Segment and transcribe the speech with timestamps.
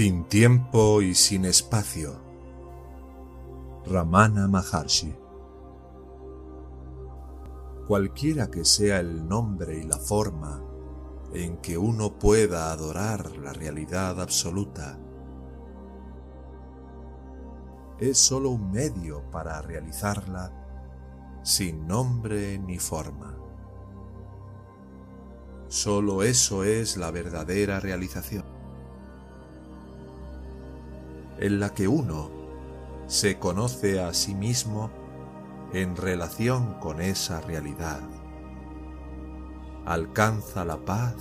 [0.00, 2.18] Sin tiempo y sin espacio.
[3.84, 5.14] Ramana Maharshi.
[7.86, 10.64] Cualquiera que sea el nombre y la forma
[11.34, 14.98] en que uno pueda adorar la realidad absoluta,
[17.98, 20.50] es sólo un medio para realizarla
[21.42, 23.36] sin nombre ni forma.
[25.68, 28.49] Sólo eso es la verdadera realización,
[31.40, 32.30] en la que uno
[33.06, 34.90] se conoce a sí mismo
[35.72, 38.02] en relación con esa realidad,
[39.86, 41.14] alcanza la paz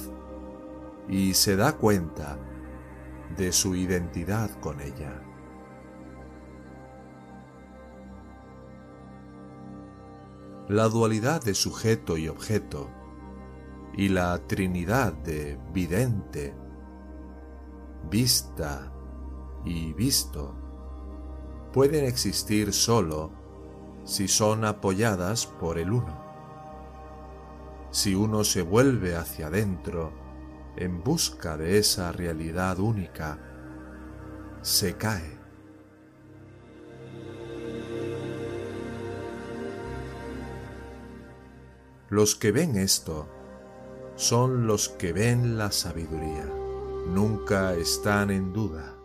[1.08, 2.38] y se da cuenta
[3.38, 5.24] de su identidad con ella.
[10.68, 12.90] La dualidad de sujeto y objeto
[13.94, 16.54] y la trinidad de vidente,
[18.10, 18.92] vista
[19.66, 20.56] y visto
[21.74, 23.32] pueden existir sólo
[24.04, 26.30] si son apoyadas por el uno.
[27.92, 30.12] Si uno se vuelve hacia adentro
[30.76, 33.40] en busca de esa realidad única,
[34.62, 35.38] se cae.
[42.10, 43.28] Los que ven esto
[44.16, 46.46] son los que ven la sabiduría.
[47.08, 48.99] Nunca están en duda.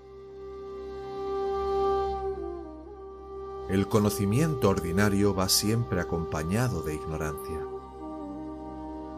[3.75, 7.59] El conocimiento ordinario va siempre acompañado de ignorancia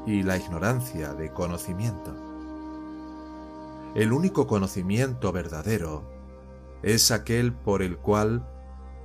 [0.06, 2.10] y la ignorancia de conocimiento.
[3.94, 6.04] El único conocimiento verdadero
[6.82, 8.48] es aquel por el cual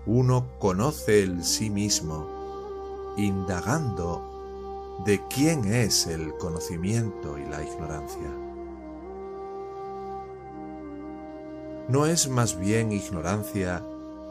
[0.06, 8.32] uno conoce el sí mismo, indagando de quién es el conocimiento y la ignorancia.
[11.90, 13.84] ¿No es más bien ignorancia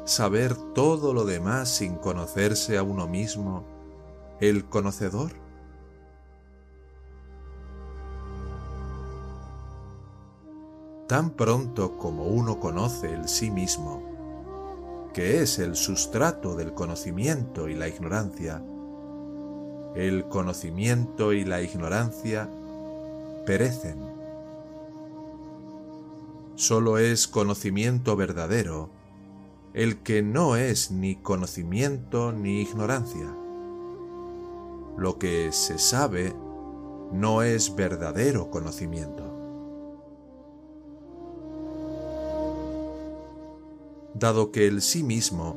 [0.04, 3.64] saber todo lo demás sin conocerse a uno mismo
[4.40, 5.32] el conocedor?
[11.06, 14.02] Tan pronto como uno conoce el sí mismo,
[15.12, 18.62] que es el sustrato del conocimiento y la ignorancia,
[19.96, 22.48] el conocimiento y la ignorancia
[23.44, 23.98] perecen.
[26.54, 28.99] Solo es conocimiento verdadero
[29.74, 33.34] el que no es ni conocimiento ni ignorancia.
[34.96, 36.34] Lo que se sabe
[37.12, 39.24] no es verdadero conocimiento.
[44.14, 45.56] Dado que el sí mismo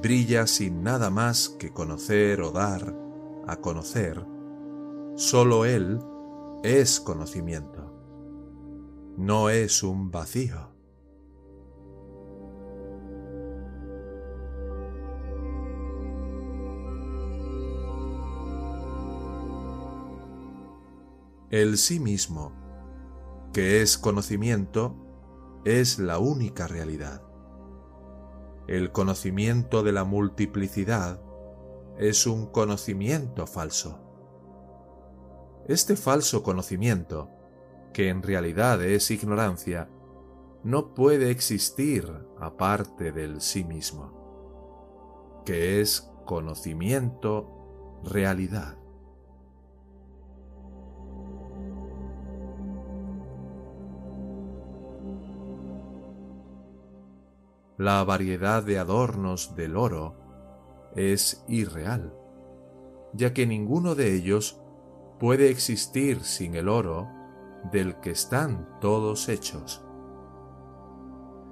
[0.00, 2.94] brilla sin nada más que conocer o dar,
[3.46, 4.24] a conocer,
[5.16, 6.00] solo Él
[6.62, 7.92] es conocimiento.
[9.16, 10.73] No es un vacío.
[21.50, 22.52] El sí mismo,
[23.52, 24.96] que es conocimiento,
[25.64, 27.22] es la única realidad.
[28.66, 31.20] El conocimiento de la multiplicidad
[31.98, 34.00] es un conocimiento falso.
[35.68, 37.30] Este falso conocimiento,
[37.92, 39.90] que en realidad es ignorancia,
[40.62, 42.10] no puede existir
[42.40, 48.78] aparte del sí mismo, que es conocimiento realidad.
[57.76, 60.14] La variedad de adornos del oro
[60.94, 62.14] es irreal,
[63.12, 64.60] ya que ninguno de ellos
[65.18, 67.08] puede existir sin el oro
[67.72, 69.84] del que están todos hechos.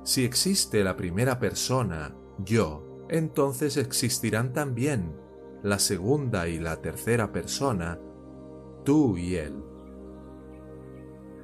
[0.05, 5.17] Si existe la primera persona, yo, entonces existirán también
[5.63, 7.99] la segunda y la tercera persona,
[8.85, 9.63] tú y él.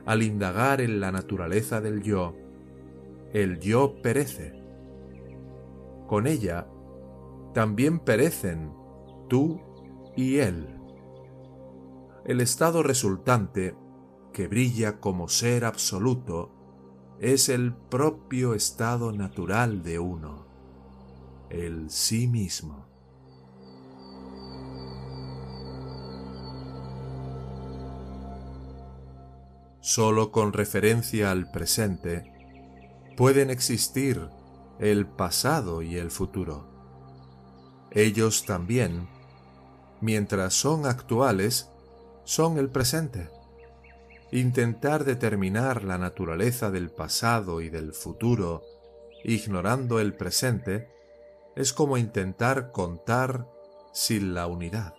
[0.07, 2.35] Al indagar en la naturaleza del yo,
[3.33, 4.59] el yo perece.
[6.09, 6.67] Con ella
[7.53, 8.73] también perecen
[9.29, 9.61] tú
[10.17, 10.81] y él.
[12.25, 13.77] El estado resultante,
[14.33, 16.51] que brilla como ser absoluto,
[17.21, 20.47] es el propio estado natural de uno,
[21.51, 22.87] el sí mismo.
[29.81, 32.33] Solo con referencia al presente
[33.15, 34.31] pueden existir
[34.79, 36.79] el pasado y el futuro
[37.91, 39.09] ellos también,
[40.01, 41.71] mientras son actuales,
[42.25, 43.31] son el presente.
[44.31, 48.63] Intentar determinar la naturaleza del pasado y del futuro,
[49.25, 50.91] ignorando el presente,
[51.57, 53.49] es como intentar contar
[53.93, 54.95] sin la unidad.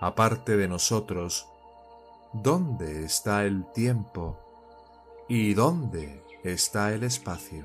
[0.00, 1.48] Aparte de nosotros,
[2.32, 4.38] ¿dónde está el tiempo
[5.28, 7.64] y dónde está el espacio?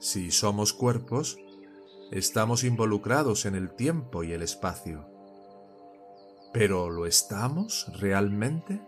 [0.00, 1.38] Si somos cuerpos,
[2.10, 5.06] estamos involucrados en el tiempo y el espacio.
[6.52, 8.82] ¿Pero lo estamos realmente?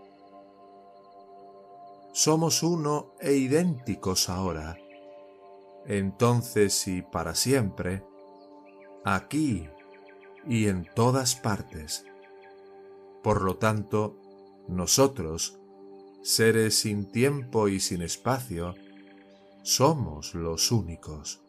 [2.12, 4.76] Somos uno e idénticos ahora,
[5.86, 8.04] entonces y para siempre,
[9.04, 9.68] aquí
[10.46, 12.04] y en todas partes.
[13.22, 14.16] Por lo tanto,
[14.68, 15.58] nosotros,
[16.24, 18.74] seres sin tiempo y sin espacio,
[19.62, 21.42] somos los únicos.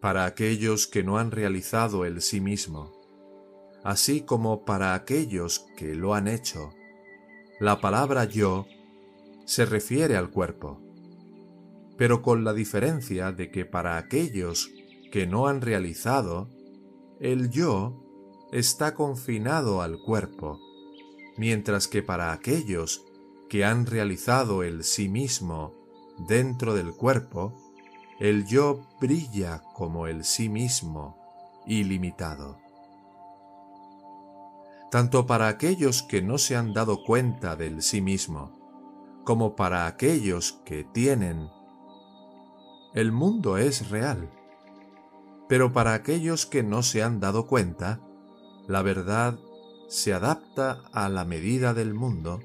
[0.00, 2.92] para aquellos que no han realizado el sí mismo,
[3.82, 6.74] así como para aquellos que lo han hecho.
[7.58, 8.66] La palabra yo
[9.46, 10.78] se refiere al cuerpo,
[11.96, 14.70] pero con la diferencia de que para aquellos
[15.14, 16.50] que no han realizado,
[17.20, 18.02] el yo
[18.50, 20.58] está confinado al cuerpo,
[21.36, 23.04] mientras que para aquellos
[23.48, 25.72] que han realizado el sí mismo
[26.26, 27.54] dentro del cuerpo,
[28.18, 31.16] el yo brilla como el sí mismo,
[31.64, 32.58] ilimitado.
[34.90, 38.50] Tanto para aquellos que no se han dado cuenta del sí mismo,
[39.22, 41.50] como para aquellos que tienen,
[42.94, 44.28] el mundo es real.
[45.48, 48.00] Pero para aquellos que no se han dado cuenta,
[48.66, 49.38] la verdad
[49.88, 52.40] se adapta a la medida del mundo,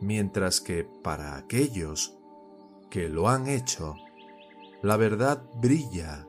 [0.00, 2.16] mientras que para aquellos
[2.90, 3.94] que lo han hecho,
[4.82, 6.26] la verdad brilla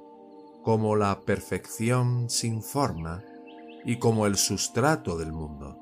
[0.63, 3.23] como la perfección sin forma
[3.83, 5.77] y como el sustrato del mundo.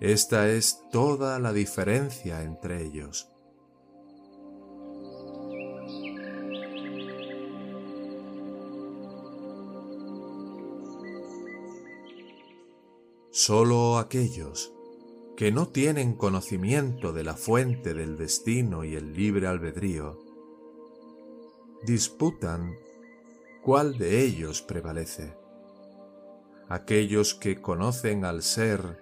[0.00, 3.31] Esta es toda la diferencia entre ellos.
[13.34, 14.74] Solo aquellos
[15.38, 20.18] que no tienen conocimiento de la fuente del destino y el libre albedrío
[21.82, 22.74] disputan
[23.62, 25.34] cuál de ellos prevalece.
[26.68, 28.98] Aquellos que conocen al ser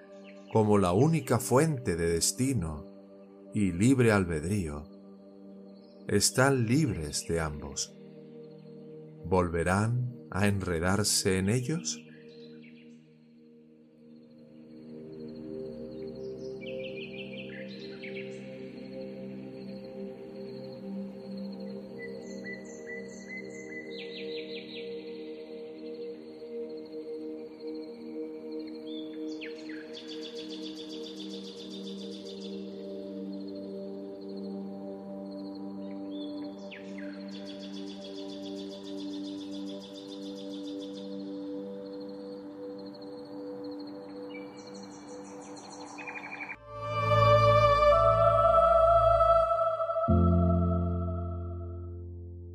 [0.52, 2.86] como la única fuente de destino
[3.52, 4.84] y libre albedrío,
[6.06, 7.96] están libres de ambos.
[9.24, 12.00] ¿Volverán a enredarse en ellos?